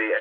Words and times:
Pada 0.00 0.16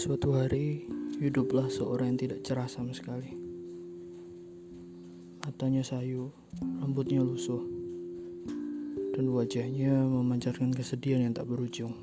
suatu 0.00 0.32
hari, 0.32 0.88
hiduplah 1.20 1.68
seorang 1.68 2.16
yang 2.16 2.20
tidak 2.24 2.40
cerah 2.40 2.64
sama 2.72 2.96
sekali. 2.96 3.36
Matanya 5.44 5.84
sayu, 5.84 6.32
rambutnya 6.80 7.20
lusuh, 7.20 7.83
dan 9.14 9.30
wajahnya 9.30 9.94
memancarkan 9.94 10.74
kesedihan 10.74 11.22
yang 11.22 11.32
tak 11.32 11.46
berujung. 11.46 11.94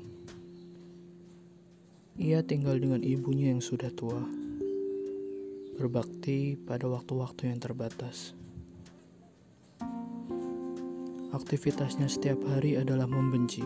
Ia 2.16 2.40
tinggal 2.40 2.80
dengan 2.80 3.04
ibunya 3.04 3.52
yang 3.52 3.60
sudah 3.60 3.92
tua, 3.92 4.24
berbakti 5.76 6.56
pada 6.56 6.88
waktu-waktu 6.88 7.52
yang 7.52 7.60
terbatas. 7.60 8.32
Aktivitasnya 11.36 12.08
setiap 12.08 12.40
hari 12.48 12.80
adalah 12.80 13.04
membenci, 13.04 13.64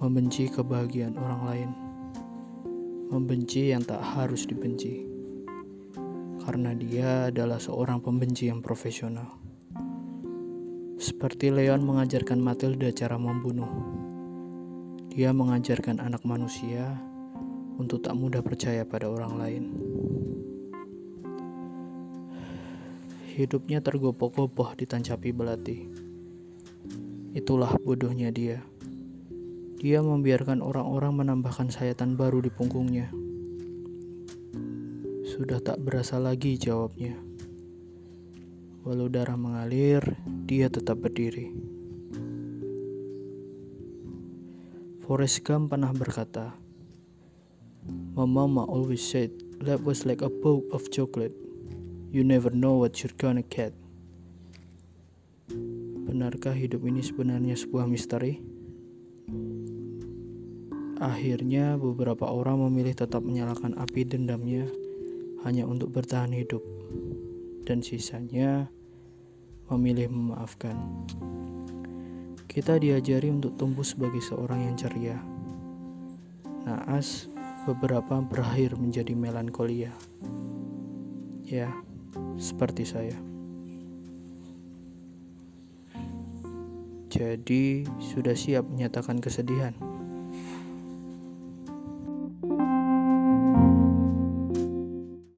membenci 0.00 0.48
kebahagiaan 0.48 1.20
orang 1.20 1.42
lain 1.44 1.70
membenci 3.14 3.70
yang 3.70 3.86
tak 3.86 4.02
harus 4.02 4.42
dibenci, 4.42 5.06
karena 6.42 6.74
dia 6.74 7.30
adalah 7.30 7.62
seorang 7.62 8.02
pembenci 8.02 8.50
yang 8.50 8.58
profesional. 8.58 9.38
Seperti 11.04 11.52
Leon 11.52 11.84
mengajarkan 11.84 12.40
Matilda 12.40 12.88
cara 12.88 13.20
membunuh, 13.20 13.68
dia 15.12 15.36
mengajarkan 15.36 16.00
anak 16.00 16.24
manusia 16.24 16.96
untuk 17.76 18.00
tak 18.00 18.16
mudah 18.16 18.40
percaya 18.40 18.88
pada 18.88 19.12
orang 19.12 19.36
lain. 19.36 19.64
Hidupnya 23.36 23.84
tergopoh-gopoh 23.84 24.72
ditancapi 24.80 25.28
belati. 25.36 25.92
Itulah 27.36 27.76
bodohnya 27.84 28.32
dia. 28.32 28.64
Dia 29.84 30.00
membiarkan 30.00 30.64
orang-orang 30.64 31.20
menambahkan 31.20 31.68
sayatan 31.68 32.16
baru 32.16 32.40
di 32.40 32.48
punggungnya. 32.48 33.12
Sudah 35.28 35.60
tak 35.60 35.84
berasa 35.84 36.16
lagi 36.16 36.56
jawabnya. 36.56 37.33
Walau 38.84 39.08
darah 39.08 39.40
mengalir, 39.40 40.04
dia 40.44 40.68
tetap 40.68 41.00
berdiri. 41.00 41.56
Forrest 45.08 45.40
Gump 45.40 45.72
pernah 45.72 45.88
berkata, 45.96 46.52
My 48.12 48.28
mama 48.28 48.68
always 48.68 49.00
said 49.00 49.32
life 49.64 49.80
was 49.88 50.04
like 50.04 50.20
a 50.20 50.28
bowl 50.28 50.68
of 50.68 50.92
chocolate. 50.92 51.32
You 52.12 52.28
never 52.28 52.52
know 52.52 52.76
what 52.76 53.00
you're 53.00 53.16
gonna 53.16 53.40
get. 53.40 53.72
Benarkah 56.04 56.52
hidup 56.52 56.84
ini 56.84 57.00
sebenarnya 57.00 57.56
sebuah 57.56 57.88
misteri? 57.88 58.44
Akhirnya, 61.00 61.80
beberapa 61.80 62.28
orang 62.28 62.68
memilih 62.68 62.92
tetap 62.92 63.24
menyalakan 63.24 63.80
api 63.80 64.04
dendamnya 64.04 64.68
hanya 65.48 65.64
untuk 65.64 65.88
bertahan 65.88 66.36
hidup, 66.36 66.60
dan 67.64 67.80
sisanya 67.80 68.68
memilih 69.72 70.12
memaafkan. 70.12 70.76
Kita 72.44 72.78
diajari 72.78 73.32
untuk 73.32 73.56
tumbuh 73.58 73.82
sebagai 73.82 74.22
seorang 74.22 74.68
yang 74.70 74.76
ceria. 74.78 75.18
Naas, 76.64 77.26
beberapa 77.66 78.20
berakhir 78.22 78.76
menjadi 78.76 79.16
melankolia. 79.16 79.90
Ya, 81.44 81.72
seperti 82.38 82.84
saya. 82.86 83.16
Jadi, 87.10 87.86
sudah 87.98 88.34
siap 88.34 88.66
menyatakan 88.70 89.18
kesedihan. 89.18 89.93